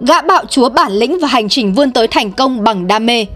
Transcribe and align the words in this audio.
gã 0.00 0.22
bạo 0.22 0.44
chúa 0.50 0.68
bản 0.68 0.92
lĩnh 0.92 1.18
và 1.18 1.28
hành 1.28 1.48
trình 1.48 1.74
vươn 1.74 1.92
tới 1.92 2.08
thành 2.08 2.32
công 2.32 2.64
bằng 2.64 2.86
đam 2.86 3.06
mê. 3.06 3.26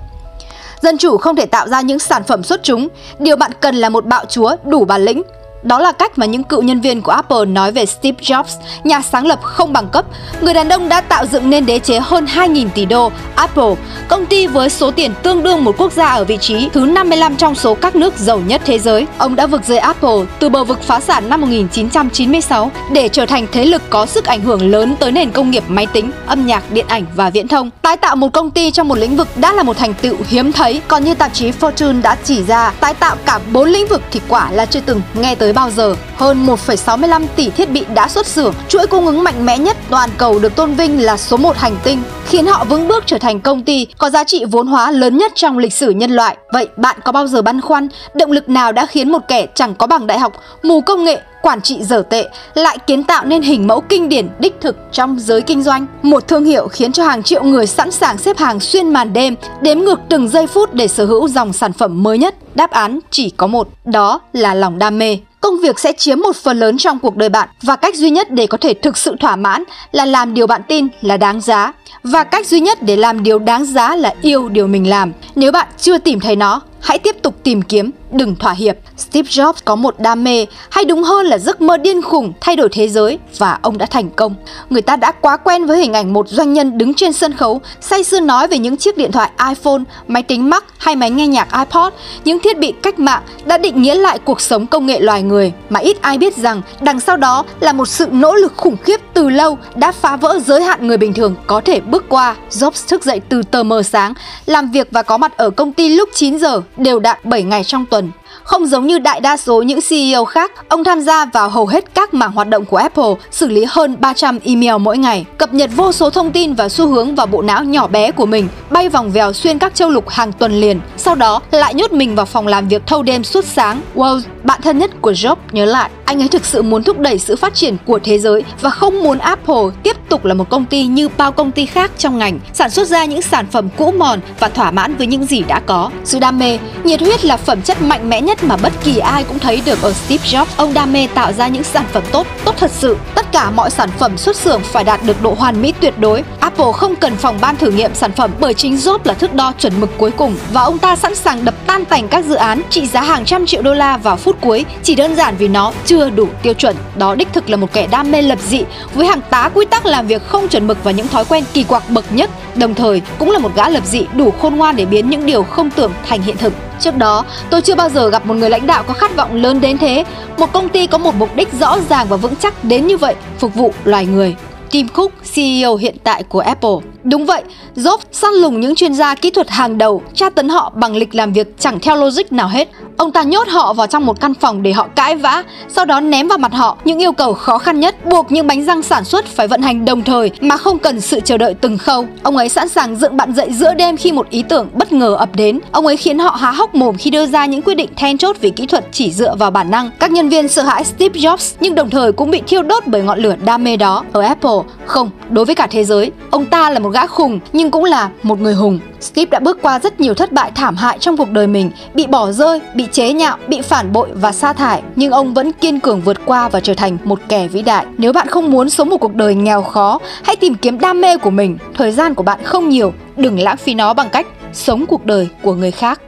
Dân 0.82 0.98
chủ 0.98 1.16
không 1.16 1.36
thể 1.36 1.46
tạo 1.46 1.68
ra 1.68 1.80
những 1.80 1.98
sản 1.98 2.22
phẩm 2.24 2.42
xuất 2.42 2.62
chúng, 2.62 2.88
điều 3.18 3.36
bạn 3.36 3.50
cần 3.60 3.76
là 3.76 3.88
một 3.88 4.06
bạo 4.06 4.24
chúa 4.24 4.56
đủ 4.64 4.84
bản 4.84 5.04
lĩnh, 5.04 5.22
đó 5.62 5.78
là 5.78 5.92
cách 5.92 6.18
mà 6.18 6.26
những 6.26 6.44
cựu 6.44 6.62
nhân 6.62 6.80
viên 6.80 7.02
của 7.02 7.12
Apple 7.12 7.44
nói 7.44 7.72
về 7.72 7.86
Steve 7.86 8.18
Jobs, 8.20 8.60
nhà 8.84 9.02
sáng 9.02 9.26
lập 9.26 9.40
không 9.42 9.72
bằng 9.72 9.88
cấp. 9.88 10.04
Người 10.40 10.54
đàn 10.54 10.68
ông 10.68 10.88
đã 10.88 11.00
tạo 11.00 11.26
dựng 11.26 11.50
nên 11.50 11.66
đế 11.66 11.78
chế 11.78 12.00
hơn 12.00 12.24
2.000 12.24 12.68
tỷ 12.74 12.84
đô. 12.84 13.12
Apple, 13.34 13.74
công 14.08 14.26
ty 14.26 14.46
với 14.46 14.70
số 14.70 14.90
tiền 14.90 15.12
tương 15.22 15.42
đương 15.42 15.64
một 15.64 15.74
quốc 15.78 15.92
gia 15.92 16.06
ở 16.06 16.24
vị 16.24 16.36
trí 16.36 16.68
thứ 16.72 16.86
55 16.86 17.36
trong 17.36 17.54
số 17.54 17.74
các 17.74 17.96
nước 17.96 18.18
giàu 18.18 18.38
nhất 18.38 18.62
thế 18.64 18.78
giới. 18.78 19.06
Ông 19.18 19.36
đã 19.36 19.46
vực 19.46 19.64
dậy 19.64 19.78
Apple 19.78 20.18
từ 20.38 20.48
bờ 20.48 20.64
vực 20.64 20.82
phá 20.82 21.00
sản 21.00 21.28
năm 21.28 21.40
1996 21.40 22.70
để 22.92 23.08
trở 23.08 23.26
thành 23.26 23.46
thế 23.52 23.64
lực 23.64 23.82
có 23.90 24.06
sức 24.06 24.24
ảnh 24.24 24.40
hưởng 24.40 24.70
lớn 24.70 24.94
tới 25.00 25.12
nền 25.12 25.30
công 25.30 25.50
nghiệp 25.50 25.64
máy 25.68 25.86
tính, 25.86 26.10
âm 26.26 26.46
nhạc, 26.46 26.72
điện 26.72 26.86
ảnh 26.88 27.04
và 27.14 27.30
viễn 27.30 27.48
thông. 27.48 27.70
Tái 27.82 27.96
tạo 27.96 28.16
một 28.16 28.32
công 28.32 28.50
ty 28.50 28.70
trong 28.70 28.88
một 28.88 28.98
lĩnh 28.98 29.16
vực 29.16 29.28
đã 29.36 29.52
là 29.52 29.62
một 29.62 29.76
thành 29.76 29.94
tựu 29.94 30.16
hiếm 30.28 30.52
thấy, 30.52 30.80
còn 30.88 31.04
như 31.04 31.14
tạp 31.14 31.34
chí 31.34 31.50
Fortune 31.50 32.02
đã 32.02 32.16
chỉ 32.24 32.42
ra, 32.44 32.72
tái 32.80 32.94
tạo 32.94 33.16
cả 33.24 33.40
bốn 33.52 33.68
lĩnh 33.68 33.86
vực 33.86 34.02
thì 34.10 34.20
quả 34.28 34.50
là 34.50 34.66
chưa 34.66 34.80
từng 34.86 35.02
nghe 35.14 35.34
tới 35.34 35.49
tới 35.50 35.54
bao 35.54 35.70
giờ. 35.70 35.94
Hơn 36.16 36.46
1,65 36.46 37.26
tỷ 37.36 37.50
thiết 37.50 37.70
bị 37.70 37.84
đã 37.94 38.08
xuất 38.08 38.26
xưởng, 38.26 38.54
chuỗi 38.68 38.86
cung 38.86 39.06
ứng 39.06 39.24
mạnh 39.24 39.46
mẽ 39.46 39.58
nhất 39.58 39.76
toàn 39.90 40.10
cầu 40.18 40.38
được 40.38 40.56
tôn 40.56 40.74
vinh 40.74 41.02
là 41.02 41.16
số 41.16 41.36
1 41.36 41.56
hành 41.56 41.76
tinh, 41.82 42.02
khiến 42.30 42.46
họ 42.46 42.64
vững 42.64 42.88
bước 42.88 43.04
trở 43.06 43.18
thành 43.18 43.40
công 43.40 43.62
ty 43.62 43.86
có 43.98 44.10
giá 44.10 44.24
trị 44.24 44.44
vốn 44.44 44.66
hóa 44.66 44.90
lớn 44.90 45.18
nhất 45.18 45.32
trong 45.34 45.58
lịch 45.58 45.72
sử 45.72 45.90
nhân 45.90 46.10
loại. 46.10 46.36
Vậy 46.52 46.68
bạn 46.76 46.96
có 47.04 47.12
bao 47.12 47.26
giờ 47.26 47.42
băn 47.42 47.60
khoăn 47.60 47.88
động 48.14 48.32
lực 48.32 48.48
nào 48.48 48.72
đã 48.72 48.86
khiến 48.86 49.12
một 49.12 49.18
kẻ 49.28 49.46
chẳng 49.54 49.74
có 49.74 49.86
bằng 49.86 50.06
đại 50.06 50.18
học, 50.18 50.32
mù 50.62 50.80
công 50.80 51.04
nghệ 51.04 51.20
quản 51.42 51.62
trị 51.62 51.78
dở 51.82 52.02
tệ 52.10 52.28
lại 52.54 52.78
kiến 52.86 53.04
tạo 53.04 53.24
nên 53.24 53.42
hình 53.42 53.66
mẫu 53.66 53.80
kinh 53.80 54.08
điển 54.08 54.28
đích 54.38 54.60
thực 54.60 54.76
trong 54.92 55.16
giới 55.20 55.42
kinh 55.42 55.62
doanh. 55.62 55.86
Một 56.02 56.28
thương 56.28 56.44
hiệu 56.44 56.68
khiến 56.68 56.92
cho 56.92 57.04
hàng 57.04 57.22
triệu 57.22 57.42
người 57.42 57.66
sẵn 57.66 57.90
sàng 57.90 58.18
xếp 58.18 58.38
hàng 58.38 58.60
xuyên 58.60 58.88
màn 58.88 59.12
đêm, 59.12 59.34
đếm 59.60 59.78
ngược 59.78 60.00
từng 60.08 60.28
giây 60.28 60.46
phút 60.46 60.74
để 60.74 60.88
sở 60.88 61.04
hữu 61.04 61.28
dòng 61.28 61.52
sản 61.52 61.72
phẩm 61.72 62.02
mới 62.02 62.18
nhất. 62.18 62.34
Đáp 62.54 62.70
án 62.70 62.98
chỉ 63.10 63.30
có 63.30 63.46
một, 63.46 63.68
đó 63.84 64.20
là 64.32 64.54
lòng 64.54 64.78
đam 64.78 64.98
mê. 64.98 65.18
Công 65.40 65.58
việc 65.58 65.78
sẽ 65.78 65.92
chiếm 65.92 66.20
một 66.20 66.36
phần 66.36 66.60
lớn 66.60 66.78
trong 66.78 66.98
cuộc 66.98 67.16
đời 67.16 67.28
bạn 67.28 67.48
và 67.62 67.76
cách 67.76 67.96
duy 67.96 68.10
nhất 68.10 68.30
để 68.30 68.46
có 68.46 68.58
thể 68.60 68.74
thực 68.74 68.96
sự 68.96 69.16
thỏa 69.20 69.36
mãn 69.36 69.64
là 69.92 70.04
làm 70.04 70.34
điều 70.34 70.46
bạn 70.46 70.60
tin 70.68 70.88
là 71.02 71.16
đáng 71.16 71.40
giá. 71.40 71.72
Và 72.02 72.19
cách 72.24 72.46
duy 72.46 72.60
nhất 72.60 72.82
để 72.82 72.96
làm 72.96 73.22
điều 73.22 73.38
đáng 73.38 73.64
giá 73.64 73.96
là 73.96 74.14
yêu 74.22 74.48
điều 74.48 74.66
mình 74.66 74.88
làm. 74.88 75.12
Nếu 75.34 75.52
bạn 75.52 75.66
chưa 75.78 75.98
tìm 75.98 76.20
thấy 76.20 76.36
nó, 76.36 76.60
hãy 76.80 76.98
tiếp 76.98 77.16
tục 77.22 77.34
tìm 77.42 77.62
kiếm, 77.62 77.90
đừng 78.12 78.36
thỏa 78.36 78.52
hiệp. 78.52 78.76
Steve 78.96 79.28
Jobs 79.28 79.52
có 79.64 79.76
một 79.76 79.94
đam 79.98 80.24
mê, 80.24 80.46
hay 80.70 80.84
đúng 80.84 81.02
hơn 81.02 81.26
là 81.26 81.38
giấc 81.38 81.60
mơ 81.60 81.76
điên 81.76 82.02
khùng 82.02 82.32
thay 82.40 82.56
đổi 82.56 82.68
thế 82.72 82.88
giới 82.88 83.18
và 83.38 83.58
ông 83.62 83.78
đã 83.78 83.86
thành 83.86 84.10
công. 84.10 84.34
Người 84.70 84.82
ta 84.82 84.96
đã 84.96 85.12
quá 85.12 85.36
quen 85.36 85.66
với 85.66 85.78
hình 85.78 85.92
ảnh 85.92 86.12
một 86.12 86.28
doanh 86.28 86.52
nhân 86.52 86.78
đứng 86.78 86.94
trên 86.94 87.12
sân 87.12 87.32
khấu, 87.32 87.60
say 87.80 88.04
sưa 88.04 88.20
nói 88.20 88.48
về 88.48 88.58
những 88.58 88.76
chiếc 88.76 88.96
điện 88.96 89.12
thoại 89.12 89.30
iPhone, 89.48 89.80
máy 90.08 90.22
tính 90.22 90.50
Mac 90.50 90.64
hay 90.78 90.96
máy 90.96 91.10
nghe 91.10 91.26
nhạc 91.26 91.48
iPod, 91.58 91.92
những 92.24 92.38
thiết 92.38 92.58
bị 92.58 92.72
cách 92.82 92.98
mạng 92.98 93.22
đã 93.44 93.58
định 93.58 93.82
nghĩa 93.82 93.94
lại 93.94 94.18
cuộc 94.18 94.40
sống 94.40 94.66
công 94.66 94.86
nghệ 94.86 95.00
loài 95.00 95.22
người 95.22 95.52
mà 95.70 95.80
ít 95.80 96.02
ai 96.02 96.18
biết 96.18 96.36
rằng 96.36 96.62
đằng 96.80 97.00
sau 97.00 97.16
đó 97.16 97.44
là 97.60 97.72
một 97.72 97.88
sự 97.88 98.06
nỗ 98.10 98.34
lực 98.34 98.52
khủng 98.56 98.76
khiếp 98.76 99.00
từ 99.20 99.28
lâu 99.28 99.58
đã 99.74 99.92
phá 99.92 100.16
vỡ 100.16 100.38
giới 100.46 100.62
hạn 100.62 100.86
người 100.86 100.96
bình 100.96 101.14
thường 101.14 101.34
có 101.46 101.60
thể 101.60 101.80
bước 101.80 102.04
qua. 102.08 102.36
Jobs 102.50 102.88
thức 102.88 103.04
dậy 103.04 103.20
từ 103.28 103.42
tờ 103.42 103.62
mờ 103.62 103.82
sáng, 103.82 104.14
làm 104.46 104.70
việc 104.70 104.88
và 104.90 105.02
có 105.02 105.18
mặt 105.18 105.36
ở 105.36 105.50
công 105.50 105.72
ty 105.72 105.88
lúc 105.88 106.08
9 106.14 106.38
giờ, 106.38 106.62
đều 106.76 106.98
đặn 106.98 107.16
7 107.24 107.42
ngày 107.42 107.64
trong 107.64 107.86
tuần. 107.86 108.10
Không 108.42 108.66
giống 108.66 108.86
như 108.86 108.98
đại 108.98 109.20
đa 109.20 109.36
số 109.36 109.62
những 109.62 109.80
CEO 109.88 110.24
khác, 110.24 110.52
ông 110.68 110.84
tham 110.84 111.00
gia 111.00 111.24
vào 111.24 111.48
hầu 111.48 111.66
hết 111.66 111.94
các 111.94 112.14
mảng 112.14 112.32
hoạt 112.32 112.48
động 112.48 112.64
của 112.64 112.76
Apple, 112.76 113.14
xử 113.30 113.48
lý 113.48 113.64
hơn 113.68 113.96
300 114.00 114.38
email 114.44 114.74
mỗi 114.80 114.98
ngày, 114.98 115.26
cập 115.38 115.54
nhật 115.54 115.70
vô 115.76 115.92
số 115.92 116.10
thông 116.10 116.32
tin 116.32 116.54
và 116.54 116.68
xu 116.68 116.88
hướng 116.88 117.14
vào 117.14 117.26
bộ 117.26 117.42
não 117.42 117.64
nhỏ 117.64 117.86
bé 117.86 118.10
của 118.10 118.26
mình, 118.26 118.48
bay 118.70 118.88
vòng 118.88 119.10
vèo 119.10 119.32
xuyên 119.32 119.58
các 119.58 119.74
châu 119.74 119.90
lục 119.90 120.08
hàng 120.08 120.32
tuần 120.32 120.60
liền, 120.60 120.80
sau 120.96 121.14
đó 121.14 121.40
lại 121.50 121.74
nhốt 121.74 121.92
mình 121.92 122.16
vào 122.16 122.26
phòng 122.26 122.46
làm 122.46 122.68
việc 122.68 122.82
thâu 122.86 123.02
đêm 123.02 123.24
suốt 123.24 123.44
sáng. 123.44 123.80
Wow, 123.94 124.20
bạn 124.42 124.60
thân 124.62 124.78
nhất 124.78 124.90
của 125.00 125.12
Jobs 125.12 125.36
nhớ 125.52 125.64
lại, 125.64 125.90
anh 126.10 126.22
ấy 126.22 126.28
thực 126.28 126.44
sự 126.44 126.62
muốn 126.62 126.82
thúc 126.82 126.98
đẩy 126.98 127.18
sự 127.18 127.36
phát 127.36 127.54
triển 127.54 127.76
của 127.86 127.98
thế 128.04 128.18
giới 128.18 128.44
và 128.60 128.70
không 128.70 129.02
muốn 129.02 129.18
Apple 129.18 129.62
tiếp 129.82 129.96
tục 130.08 130.24
là 130.24 130.34
một 130.34 130.50
công 130.50 130.64
ty 130.64 130.86
như 130.86 131.08
bao 131.08 131.32
công 131.32 131.50
ty 131.50 131.66
khác 131.66 131.90
trong 131.98 132.18
ngành, 132.18 132.38
sản 132.52 132.70
xuất 132.70 132.88
ra 132.88 133.04
những 133.04 133.22
sản 133.22 133.46
phẩm 133.50 133.68
cũ 133.76 133.90
mòn 133.98 134.20
và 134.40 134.48
thỏa 134.48 134.70
mãn 134.70 134.96
với 134.96 135.06
những 135.06 135.26
gì 135.26 135.42
đã 135.48 135.60
có. 135.66 135.90
Sự 136.04 136.18
đam 136.18 136.38
mê, 136.38 136.58
nhiệt 136.84 137.00
huyết 137.00 137.24
là 137.24 137.36
phẩm 137.36 137.62
chất 137.62 137.82
mạnh 137.82 138.08
mẽ 138.08 138.20
nhất 138.20 138.44
mà 138.44 138.56
bất 138.56 138.72
kỳ 138.84 138.98
ai 138.98 139.24
cũng 139.24 139.38
thấy 139.38 139.62
được 139.66 139.82
ở 139.82 139.92
Steve 139.92 140.24
Jobs. 140.24 140.46
Ông 140.56 140.74
đam 140.74 140.92
mê 140.92 141.08
tạo 141.14 141.32
ra 141.32 141.48
những 141.48 141.64
sản 141.64 141.84
phẩm 141.92 142.02
tốt, 142.12 142.26
tốt 142.44 142.54
thật 142.58 142.70
sự. 142.70 142.96
Tất 143.14 143.29
cả 143.32 143.50
mọi 143.50 143.70
sản 143.70 143.90
phẩm 143.98 144.18
xuất 144.18 144.36
xưởng 144.36 144.60
phải 144.60 144.84
đạt 144.84 145.00
được 145.04 145.22
độ 145.22 145.34
hoàn 145.38 145.62
mỹ 145.62 145.74
tuyệt 145.80 145.94
đối. 145.98 146.22
Apple 146.40 146.72
không 146.74 146.96
cần 146.96 147.16
phòng 147.16 147.38
ban 147.40 147.56
thử 147.56 147.70
nghiệm 147.70 147.94
sản 147.94 148.12
phẩm 148.12 148.30
bởi 148.40 148.54
chính 148.54 148.76
Jobs 148.76 148.98
là 149.04 149.14
thước 149.14 149.34
đo 149.34 149.52
chuẩn 149.58 149.80
mực 149.80 149.90
cuối 149.98 150.10
cùng 150.10 150.36
và 150.52 150.62
ông 150.62 150.78
ta 150.78 150.96
sẵn 150.96 151.14
sàng 151.14 151.44
đập 151.44 151.54
tan 151.66 151.84
tành 151.84 152.08
các 152.08 152.24
dự 152.24 152.34
án 152.34 152.62
trị 152.70 152.86
giá 152.86 153.02
hàng 153.02 153.24
trăm 153.24 153.46
triệu 153.46 153.62
đô 153.62 153.74
la 153.74 153.96
vào 153.96 154.16
phút 154.16 154.36
cuối, 154.40 154.64
chỉ 154.82 154.94
đơn 154.94 155.16
giản 155.16 155.34
vì 155.38 155.48
nó 155.48 155.72
chưa 155.84 156.10
đủ 156.10 156.28
tiêu 156.42 156.54
chuẩn. 156.54 156.76
Đó 156.96 157.14
đích 157.14 157.32
thực 157.32 157.50
là 157.50 157.56
một 157.56 157.72
kẻ 157.72 157.86
đam 157.86 158.10
mê 158.10 158.22
lập 158.22 158.38
dị, 158.48 158.64
với 158.94 159.06
hàng 159.06 159.20
tá 159.30 159.50
quy 159.54 159.66
tắc 159.66 159.86
làm 159.86 160.06
việc 160.06 160.22
không 160.26 160.48
chuẩn 160.48 160.66
mực 160.66 160.84
và 160.84 160.90
những 160.90 161.08
thói 161.08 161.24
quen 161.24 161.44
kỳ 161.52 161.64
quặc 161.64 161.90
bậc 161.90 162.04
nhất. 162.12 162.30
Đồng 162.54 162.74
thời 162.74 163.02
cũng 163.18 163.30
là 163.30 163.38
một 163.38 163.54
gã 163.54 163.68
lập 163.68 163.84
dị 163.86 164.06
đủ 164.14 164.30
khôn 164.30 164.56
ngoan 164.56 164.76
để 164.76 164.84
biến 164.84 165.10
những 165.10 165.26
điều 165.26 165.42
không 165.42 165.70
tưởng 165.70 165.92
thành 166.08 166.22
hiện 166.22 166.36
thực. 166.36 166.52
Trước 166.80 166.96
đó, 166.96 167.24
tôi 167.50 167.62
chưa 167.62 167.74
bao 167.74 167.88
giờ 167.88 168.10
gặp 168.10 168.26
một 168.26 168.34
người 168.34 168.50
lãnh 168.50 168.66
đạo 168.66 168.82
có 168.86 168.94
khát 168.94 169.16
vọng 169.16 169.34
lớn 169.34 169.60
đến 169.60 169.78
thế. 169.78 170.04
Một 170.38 170.52
công 170.52 170.68
ty 170.68 170.86
có 170.86 170.98
một 170.98 171.14
mục 171.14 171.36
đích 171.36 171.52
rõ 171.60 171.78
ràng 171.90 172.06
và 172.08 172.16
vững 172.16 172.36
chắc 172.36 172.64
đến 172.64 172.86
như 172.86 172.96
vậy, 172.96 173.14
phục 173.38 173.54
vụ 173.54 173.72
loài 173.84 174.06
người. 174.06 174.36
Tim 174.70 174.88
Cook, 174.88 175.12
CEO 175.34 175.76
hiện 175.76 175.96
tại 176.04 176.22
của 176.22 176.40
Apple. 176.40 176.89
Đúng 177.04 177.26
vậy, 177.26 177.42
Jobs 177.76 177.98
săn 178.12 178.34
lùng 178.34 178.60
những 178.60 178.74
chuyên 178.74 178.94
gia 178.94 179.14
kỹ 179.14 179.30
thuật 179.30 179.50
hàng 179.50 179.78
đầu, 179.78 180.02
tra 180.14 180.30
tấn 180.30 180.48
họ 180.48 180.72
bằng 180.74 180.96
lịch 180.96 181.14
làm 181.14 181.32
việc 181.32 181.58
chẳng 181.58 181.80
theo 181.80 181.96
logic 181.96 182.32
nào 182.32 182.48
hết. 182.48 182.68
Ông 182.96 183.12
ta 183.12 183.22
nhốt 183.22 183.48
họ 183.48 183.72
vào 183.72 183.86
trong 183.86 184.06
một 184.06 184.20
căn 184.20 184.34
phòng 184.34 184.62
để 184.62 184.72
họ 184.72 184.86
cãi 184.96 185.16
vã, 185.16 185.42
sau 185.68 185.84
đó 185.84 186.00
ném 186.00 186.28
vào 186.28 186.38
mặt 186.38 186.52
họ 186.52 186.76
những 186.84 186.98
yêu 186.98 187.12
cầu 187.12 187.34
khó 187.34 187.58
khăn 187.58 187.80
nhất, 187.80 188.06
buộc 188.06 188.32
những 188.32 188.46
bánh 188.46 188.64
răng 188.64 188.82
sản 188.82 189.04
xuất 189.04 189.26
phải 189.26 189.48
vận 189.48 189.62
hành 189.62 189.84
đồng 189.84 190.02
thời 190.02 190.30
mà 190.40 190.56
không 190.56 190.78
cần 190.78 191.00
sự 191.00 191.20
chờ 191.20 191.38
đợi 191.38 191.54
từng 191.54 191.78
khâu. 191.78 192.06
Ông 192.22 192.36
ấy 192.36 192.48
sẵn 192.48 192.68
sàng 192.68 192.96
dựng 192.96 193.16
bạn 193.16 193.34
dậy 193.34 193.48
giữa 193.52 193.74
đêm 193.74 193.96
khi 193.96 194.12
một 194.12 194.30
ý 194.30 194.42
tưởng 194.42 194.68
bất 194.74 194.92
ngờ 194.92 195.14
ập 195.18 195.28
đến. 195.36 195.60
Ông 195.72 195.86
ấy 195.86 195.96
khiến 195.96 196.18
họ 196.18 196.30
há 196.30 196.50
hốc 196.50 196.74
mồm 196.74 196.96
khi 196.96 197.10
đưa 197.10 197.26
ra 197.26 197.46
những 197.46 197.62
quyết 197.62 197.74
định 197.74 197.90
then 197.96 198.18
chốt 198.18 198.36
về 198.40 198.50
kỹ 198.50 198.66
thuật 198.66 198.84
chỉ 198.92 199.12
dựa 199.12 199.34
vào 199.36 199.50
bản 199.50 199.70
năng. 199.70 199.90
Các 199.98 200.10
nhân 200.10 200.28
viên 200.28 200.48
sợ 200.48 200.62
hãi 200.62 200.84
Steve 200.84 201.20
Jobs 201.20 201.54
nhưng 201.60 201.74
đồng 201.74 201.90
thời 201.90 202.12
cũng 202.12 202.30
bị 202.30 202.42
thiêu 202.46 202.62
đốt 202.62 202.86
bởi 202.86 203.02
ngọn 203.02 203.18
lửa 203.18 203.34
đam 203.44 203.64
mê 203.64 203.76
đó. 203.76 204.04
Ở 204.12 204.20
Apple, 204.20 204.60
không, 204.86 205.10
đối 205.30 205.44
với 205.44 205.54
cả 205.54 205.66
thế 205.70 205.84
giới, 205.84 206.12
ông 206.30 206.46
ta 206.46 206.70
là 206.70 206.78
một 206.78 206.89
gã 206.90 207.06
khùng 207.06 207.40
nhưng 207.52 207.70
cũng 207.70 207.84
là 207.84 208.10
một 208.22 208.40
người 208.40 208.54
hùng. 208.54 208.80
Steve 209.00 209.30
đã 209.30 209.38
bước 209.38 209.58
qua 209.62 209.78
rất 209.78 210.00
nhiều 210.00 210.14
thất 210.14 210.32
bại 210.32 210.52
thảm 210.54 210.76
hại 210.76 210.98
trong 210.98 211.16
cuộc 211.16 211.30
đời 211.30 211.46
mình, 211.46 211.70
bị 211.94 212.06
bỏ 212.06 212.32
rơi, 212.32 212.60
bị 212.74 212.86
chế 212.92 213.12
nhạo, 213.12 213.36
bị 213.48 213.60
phản 213.60 213.92
bội 213.92 214.08
và 214.14 214.32
sa 214.32 214.52
thải, 214.52 214.82
nhưng 214.96 215.12
ông 215.12 215.34
vẫn 215.34 215.52
kiên 215.52 215.80
cường 215.80 216.00
vượt 216.00 216.16
qua 216.24 216.48
và 216.48 216.60
trở 216.60 216.74
thành 216.74 216.98
một 217.04 217.20
kẻ 217.28 217.48
vĩ 217.48 217.62
đại. 217.62 217.86
Nếu 217.98 218.12
bạn 218.12 218.28
không 218.28 218.50
muốn 218.50 218.70
sống 218.70 218.88
một 218.88 218.98
cuộc 218.98 219.14
đời 219.14 219.34
nghèo 219.34 219.62
khó, 219.62 219.98
hãy 220.22 220.36
tìm 220.36 220.54
kiếm 220.54 220.78
đam 220.78 221.00
mê 221.00 221.16
của 221.16 221.30
mình. 221.30 221.58
Thời 221.74 221.92
gian 221.92 222.14
của 222.14 222.22
bạn 222.22 222.40
không 222.44 222.68
nhiều, 222.68 222.92
đừng 223.16 223.38
lãng 223.38 223.56
phí 223.56 223.74
nó 223.74 223.94
bằng 223.94 224.08
cách 224.10 224.26
sống 224.52 224.86
cuộc 224.86 225.06
đời 225.06 225.28
của 225.42 225.54
người 225.54 225.70
khác. 225.70 226.00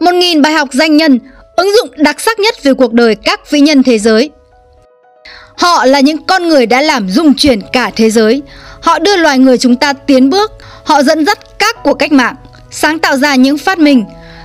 1.000 0.00 0.42
bài 0.42 0.52
học 0.52 0.68
danh 0.72 0.96
nhân, 0.96 1.18
ứng 1.56 1.72
dụng 1.76 1.88
đặc 1.96 2.20
sắc 2.20 2.40
nhất 2.40 2.54
về 2.62 2.74
cuộc 2.74 2.92
đời 2.92 3.14
các 3.14 3.50
vĩ 3.50 3.60
nhân 3.60 3.82
thế 3.82 3.98
giới. 3.98 4.30
Họ 5.58 5.84
là 5.84 6.00
những 6.00 6.22
con 6.22 6.48
người 6.48 6.66
đã 6.66 6.80
làm 6.80 7.08
rung 7.08 7.34
chuyển 7.34 7.60
cả 7.72 7.90
thế 7.96 8.10
giới. 8.10 8.42
Họ 8.80 8.98
đưa 8.98 9.16
loài 9.16 9.38
người 9.38 9.58
chúng 9.58 9.76
ta 9.76 9.92
tiến 9.92 10.30
bước, 10.30 10.52
họ 10.84 11.02
dẫn 11.02 11.26
dắt 11.26 11.38
các 11.58 11.76
cuộc 11.82 11.94
cách 11.94 12.12
mạng, 12.12 12.34
sáng 12.70 12.98
tạo 12.98 13.16
ra 13.16 13.34
những 13.34 13.58
phát 13.58 13.78
minh. 13.78 14.04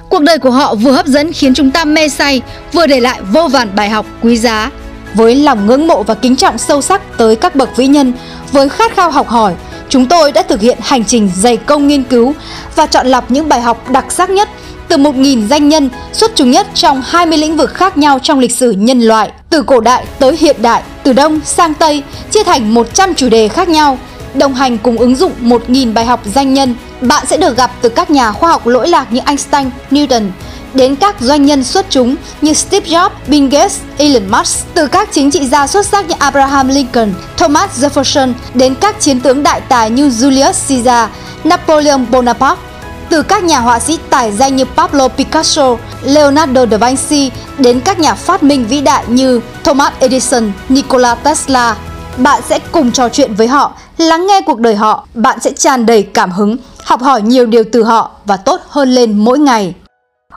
Cuộc 0.09 0.22
đời 0.22 0.38
của 0.38 0.52
họ 0.52 0.75
vừa 0.75 0.91
hấp 0.91 1.07
dẫn 1.07 1.34
khiến 1.34 1.53
chúng 1.53 1.72
ta 1.72 1.85
mê 1.85 2.09
say, 2.09 2.41
vừa 2.73 2.88
để 2.88 3.00
lại 3.00 3.22
vô 3.31 3.47
vàn 3.47 3.75
bài 3.75 3.90
học 3.90 4.06
quý 4.22 4.38
giá. 4.38 4.72
Với 5.13 5.35
lòng 5.35 5.68
ngưỡng 5.68 5.88
mộ 5.88 6.03
và 6.03 6.13
kính 6.13 6.35
trọng 6.35 6.57
sâu 6.57 6.81
sắc 6.81 7.18
tới 7.18 7.35
các 7.35 7.56
bậc 7.56 7.78
vĩ 7.78 7.88
nhân, 7.88 8.13
với 8.52 8.69
khát 8.69 8.96
khao 8.96 9.12
học 9.12 9.28
hỏi, 9.28 9.53
chúng 9.90 10.06
tôi 10.06 10.31
đã 10.31 10.41
thực 10.41 10.61
hiện 10.61 10.78
hành 10.82 11.05
trình 11.05 11.29
dày 11.35 11.58
công 11.58 11.88
nghiên 11.88 12.03
cứu 12.03 12.34
và 12.76 12.85
chọn 12.85 13.08
lọc 13.08 13.32
những 13.32 13.49
bài 13.49 13.61
học 13.61 13.91
đặc 13.91 14.05
sắc 14.09 14.29
nhất 14.29 14.49
từ 14.93 14.99
1.000 14.99 15.47
danh 15.47 15.69
nhân 15.69 15.90
xuất 16.11 16.31
chúng 16.35 16.51
nhất 16.51 16.67
trong 16.73 17.01
20 17.05 17.37
lĩnh 17.37 17.57
vực 17.57 17.73
khác 17.73 17.97
nhau 17.97 18.19
trong 18.19 18.40
lịch 18.40 18.55
sử 18.55 18.72
nhân 18.72 19.01
loại, 19.01 19.31
từ 19.49 19.61
cổ 19.63 19.79
đại 19.79 20.05
tới 20.19 20.37
hiện 20.40 20.55
đại, 20.61 20.84
từ 21.03 21.13
Đông 21.13 21.40
sang 21.45 21.73
Tây, 21.73 22.03
chia 22.31 22.43
thành 22.43 22.73
100 22.73 23.16
chủ 23.16 23.29
đề 23.29 23.47
khác 23.47 23.69
nhau. 23.69 23.97
Đồng 24.34 24.53
hành 24.53 24.78
cùng 24.78 24.97
ứng 24.97 25.16
dụng 25.16 25.31
1.000 25.41 25.93
bài 25.93 26.05
học 26.05 26.22
danh 26.35 26.53
nhân, 26.53 26.75
bạn 27.01 27.25
sẽ 27.28 27.37
được 27.37 27.57
gặp 27.57 27.72
từ 27.81 27.90
các 27.90 28.11
nhà 28.11 28.31
khoa 28.31 28.51
học 28.51 28.67
lỗi 28.67 28.87
lạc 28.87 29.13
như 29.13 29.19
Einstein, 29.25 29.69
Newton, 29.91 30.29
đến 30.73 30.95
các 30.95 31.16
doanh 31.19 31.45
nhân 31.45 31.63
xuất 31.63 31.85
chúng 31.90 32.16
như 32.41 32.53
Steve 32.53 32.90
Jobs, 32.90 33.09
Bill 33.28 33.47
Gates, 33.47 33.79
Elon 33.97 34.31
Musk, 34.31 34.73
từ 34.73 34.87
các 34.87 35.09
chính 35.11 35.31
trị 35.31 35.47
gia 35.47 35.67
xuất 35.67 35.85
sắc 35.85 36.07
như 36.07 36.16
Abraham 36.19 36.67
Lincoln, 36.67 37.13
Thomas 37.37 37.84
Jefferson 37.84 38.34
đến 38.53 38.75
các 38.75 38.99
chiến 38.99 39.19
tướng 39.19 39.43
đại 39.43 39.61
tài 39.69 39.90
như 39.90 40.09
Julius 40.09 40.53
Caesar, 40.69 41.09
Napoleon 41.43 42.05
Bonaparte, 42.11 42.72
từ 43.09 43.22
các 43.22 43.44
nhà 43.44 43.59
họa 43.59 43.79
sĩ 43.79 44.00
tài 44.09 44.32
danh 44.32 44.55
như 44.55 44.66
Pablo 44.66 45.08
Picasso, 45.08 45.78
Leonardo 46.03 46.66
da 46.66 46.78
Vinci 46.78 47.32
đến 47.58 47.79
các 47.79 48.00
nhà 48.00 48.14
phát 48.14 48.44
minh 48.44 48.66
vĩ 48.67 48.82
đại 48.82 49.03
như 49.08 49.41
Thomas 49.64 49.94
Edison, 50.00 50.52
Nikola 50.70 51.16
Tesla. 51.16 51.76
Bạn 52.17 52.41
sẽ 52.50 52.59
cùng 52.72 52.91
trò 52.91 53.09
chuyện 53.09 53.34
với 53.34 53.47
họ 53.47 53.73
lắng 53.97 54.28
nghe 54.28 54.41
cuộc 54.46 54.59
đời 54.59 54.76
họ, 54.76 55.08
bạn 55.14 55.40
sẽ 55.41 55.52
tràn 55.52 55.85
đầy 55.85 56.03
cảm 56.03 56.32
hứng, 56.32 56.58
học 56.84 57.02
hỏi 57.02 57.22
nhiều 57.22 57.46
điều 57.46 57.64
từ 57.72 57.84
họ 57.84 58.11
và 58.26 58.38
tốt 58.38 58.61
hơn 58.70 58.90
lên 58.96 59.17
mỗi 59.17 59.40
ngày. 59.40 59.73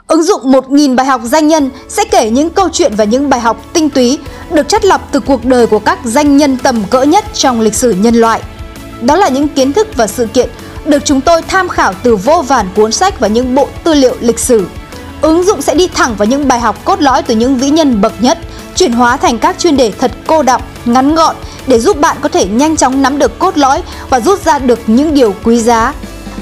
Ứng 0.07 0.23
dụng 0.23 0.53
1.000 0.53 0.97
bài 0.97 1.07
học 1.07 1.21
danh 1.25 1.49
nhân 1.49 1.71
sẽ 1.89 2.05
kể 2.05 2.31
những 2.31 2.51
câu 2.51 2.69
chuyện 2.73 2.93
và 2.97 3.05
những 3.05 3.31
bài 3.31 3.41
học 3.41 3.65
tinh 3.73 3.91
túy 3.91 4.19
được 4.51 4.69
chất 4.69 4.85
lọc 4.85 5.09
từ 5.13 5.21
cuộc 5.21 5.45
đời 5.45 5.67
của 5.67 5.79
các 5.79 5.99
danh 6.05 6.37
nhân 6.37 6.57
tầm 6.63 6.85
cỡ 6.91 7.03
nhất 7.03 7.25
trong 7.35 7.61
lịch 7.61 7.75
sử 7.75 7.91
nhân 7.91 8.15
loại. 8.15 8.41
Đó 9.01 9.17
là 9.17 9.29
những 9.29 9.49
kiến 9.49 9.73
thức 9.73 9.89
và 9.97 10.07
sự 10.07 10.27
kiện 10.27 10.51
được 10.89 11.05
chúng 11.05 11.21
tôi 11.21 11.43
tham 11.43 11.69
khảo 11.69 11.93
từ 12.03 12.17
vô 12.17 12.45
vàn 12.49 12.69
cuốn 12.77 12.93
sách 12.93 13.21
và 13.21 13.29
những 13.29 13.55
bộ 13.55 13.69
tư 13.85 13.95
liệu 13.95 14.17
lịch 14.21 14.39
sử. 14.39 14.67
Ứng 15.21 15.45
dụng 15.45 15.63
sẽ 15.63 15.75
đi 15.75 15.89
thẳng 15.89 16.15
vào 16.17 16.27
những 16.27 16.49
bài 16.49 16.61
học 16.61 16.85
cốt 16.85 17.01
lõi 17.01 17.23
từ 17.23 17.35
những 17.35 17.57
vĩ 17.57 17.71
nhân 17.71 18.01
bậc 18.01 18.13
nhất, 18.23 18.39
chuyển 18.77 18.93
hóa 18.93 19.17
thành 19.17 19.39
các 19.39 19.59
chuyên 19.59 19.77
đề 19.77 19.93
thật 19.99 20.13
cô 20.27 20.43
đọng, 20.43 20.63
ngắn 20.85 21.15
gọn 21.15 21.37
để 21.67 21.81
giúp 21.81 22.01
bạn 22.01 22.17
có 22.21 22.29
thể 22.29 22.47
nhanh 22.47 22.77
chóng 22.77 23.03
nắm 23.03 23.19
được 23.19 23.39
cốt 23.39 23.59
lõi 23.59 23.83
và 24.11 24.21
rút 24.21 24.45
ra 24.45 24.59
được 24.59 24.79
những 24.87 25.15
điều 25.15 25.35
quý 25.45 25.61
giá. 25.61 25.93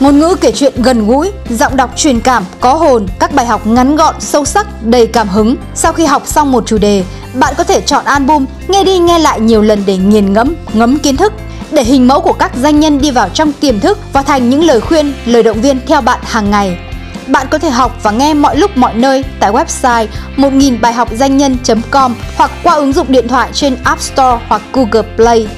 Ngôn 0.00 0.18
ngữ 0.18 0.36
kể 0.40 0.52
chuyện 0.52 0.82
gần 0.82 1.06
gũi, 1.06 1.32
giọng 1.50 1.76
đọc 1.76 1.90
truyền 1.96 2.20
cảm, 2.20 2.44
có 2.60 2.74
hồn, 2.74 3.06
các 3.18 3.34
bài 3.34 3.46
học 3.46 3.66
ngắn 3.66 3.96
gọn, 3.96 4.14
sâu 4.20 4.44
sắc, 4.44 4.66
đầy 4.84 5.06
cảm 5.06 5.28
hứng. 5.28 5.56
Sau 5.74 5.92
khi 5.92 6.04
học 6.04 6.22
xong 6.26 6.52
một 6.52 6.66
chủ 6.66 6.78
đề, 6.78 7.04
bạn 7.34 7.54
có 7.56 7.64
thể 7.64 7.80
chọn 7.80 8.04
album, 8.04 8.46
nghe 8.68 8.84
đi 8.84 8.98
nghe 8.98 9.18
lại 9.18 9.40
nhiều 9.40 9.62
lần 9.62 9.82
để 9.86 9.96
nghiền 9.96 10.32
ngẫm, 10.32 10.54
ngấm 10.72 10.98
kiến 10.98 11.16
thức 11.16 11.32
để 11.74 11.84
hình 11.84 12.08
mẫu 12.08 12.20
của 12.20 12.32
các 12.32 12.52
doanh 12.62 12.80
nhân 12.80 12.98
đi 12.98 13.10
vào 13.10 13.28
trong 13.28 13.52
tiềm 13.52 13.80
thức 13.80 13.98
và 14.12 14.22
thành 14.22 14.50
những 14.50 14.64
lời 14.64 14.80
khuyên, 14.80 15.12
lời 15.26 15.42
động 15.42 15.60
viên 15.60 15.80
theo 15.86 16.00
bạn 16.00 16.20
hàng 16.22 16.50
ngày. 16.50 16.78
Bạn 17.26 17.46
có 17.50 17.58
thể 17.58 17.70
học 17.70 17.98
và 18.02 18.10
nghe 18.10 18.34
mọi 18.34 18.56
lúc 18.56 18.76
mọi 18.76 18.94
nơi 18.94 19.24
tại 19.40 19.52
website 19.52 20.06
1000 20.36 20.80
bài 20.80 20.92
học 20.92 21.08
doanh 21.12 21.36
nhân.com 21.36 22.14
hoặc 22.36 22.50
qua 22.62 22.74
ứng 22.74 22.92
dụng 22.92 23.06
điện 23.08 23.28
thoại 23.28 23.50
trên 23.52 23.76
App 23.84 24.00
Store 24.00 24.38
hoặc 24.48 24.62
Google 24.72 25.08
Play. 25.16 25.48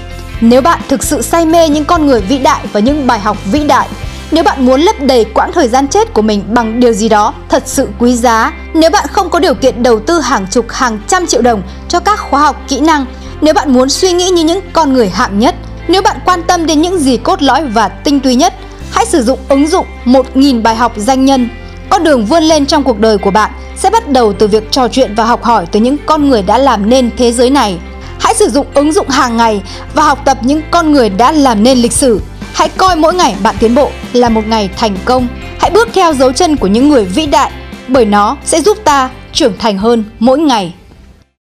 Nếu 0.41 0.63
bạn 0.63 0.81
thực 0.89 1.03
sự 1.03 1.23
say 1.23 1.47
mê 1.47 1.69
những 1.69 1.85
con 1.85 2.07
người 2.07 2.21
vĩ 2.21 2.39
đại 2.39 2.67
và 2.73 2.81
những 2.81 3.07
bài 3.07 3.21
học 3.21 3.37
vĩ 3.45 3.65
đại, 3.67 3.89
nếu 4.31 4.45
bạn 4.45 4.67
muốn 4.67 4.81
lấp 4.81 4.97
đầy 5.01 5.25
quãng 5.25 5.53
thời 5.53 5.69
gian 5.69 5.89
chết 5.89 6.15
của 6.15 6.23
mình 6.23 6.45
bằng 6.49 6.81
điều 6.81 6.93
gì 6.93 7.09
đó 7.09 7.35
thật 7.49 7.63
sự 7.67 7.89
quý 7.99 8.17
giá, 8.17 8.53
nếu 8.75 8.91
bạn 8.91 9.07
không 9.13 9.31
có 9.31 9.41
điều 9.41 9.55
kiện 9.55 9.83
đầu 9.83 10.01
tư 10.01 10.21
hàng 10.21 10.47
chục 10.51 10.67
hàng 10.71 10.99
trăm 11.09 11.27
triệu 11.27 11.43
đồng 11.43 11.63
cho 11.89 12.01
các 12.01 12.21
khóa 12.21 12.41
học 12.41 12.63
kỹ 12.69 12.81
năng, 12.81 13.07
nếu 13.41 13.55
bạn 13.55 13.73
muốn 13.73 13.89
suy 13.89 14.13
nghĩ 14.13 14.29
như 14.29 14.45
những 14.45 14.61
con 14.73 14.93
người 14.93 15.09
hạng 15.09 15.39
nhất, 15.39 15.55
nếu 15.89 16.03
bạn 16.03 16.17
quan 16.25 16.43
tâm 16.43 16.67
đến 16.67 16.83
những 16.83 16.99
gì 16.99 17.17
cốt 17.17 17.43
lõi 17.43 17.65
và 17.65 17.89
tinh 17.89 18.21
túy 18.21 18.35
nhất, 18.35 18.55
hãy 18.91 19.07
sử 19.07 19.23
dụng 19.23 19.39
ứng 19.49 19.67
dụng 19.67 19.87
1.000 20.05 20.63
bài 20.63 20.77
học 20.77 20.93
danh 20.97 21.25
nhân. 21.25 21.49
Con 21.91 22.05
đường 22.05 22.27
vươn 22.27 22.43
lên 22.43 22.67
trong 22.67 22.83
cuộc 22.83 22.99
đời 22.99 23.19
của 23.19 23.31
bạn 23.31 23.51
sẽ 23.77 23.91
bắt 23.91 24.09
đầu 24.09 24.33
từ 24.33 24.49
việc 24.49 24.71
trò 24.71 24.89
chuyện 24.89 25.15
và 25.15 25.25
học 25.25 25.45
hỏi 25.45 25.67
từ 25.73 25.81
những 25.81 25.97
con 26.07 26.29
người 26.29 26.43
đã 26.43 26.59
làm 26.59 26.91
nên 26.91 27.11
thế 27.17 27.33
giới 27.33 27.51
này. 27.51 27.79
Hãy 28.21 28.35
sử 28.35 28.49
dụng 28.49 28.67
ứng 28.75 28.93
dụng 28.93 29.09
hàng 29.09 29.37
ngày 29.37 29.63
và 29.95 30.03
học 30.03 30.19
tập 30.25 30.39
những 30.43 30.61
con 30.71 30.93
người 30.93 31.09
đã 31.09 31.33
làm 31.33 31.63
nên 31.63 31.79
lịch 31.79 31.93
sử. 31.93 32.21
Hãy 32.53 32.69
coi 32.69 32.97
mỗi 32.97 33.15
ngày 33.15 33.37
bạn 33.43 33.55
tiến 33.61 33.75
bộ 33.75 33.91
là 34.13 34.29
một 34.29 34.47
ngày 34.47 34.71
thành 34.77 34.97
công. 35.05 35.29
Hãy 35.59 35.71
bước 35.71 35.89
theo 35.93 36.15
dấu 36.15 36.33
chân 36.33 36.57
của 36.57 36.67
những 36.67 36.89
người 36.89 37.05
vĩ 37.05 37.27
đại 37.27 37.51
bởi 37.89 38.05
nó 38.05 38.37
sẽ 38.45 38.61
giúp 38.61 38.79
ta 38.85 39.11
trưởng 39.33 39.59
thành 39.59 39.79
hơn 39.79 40.05
mỗi 40.19 40.39
ngày. 40.39 40.75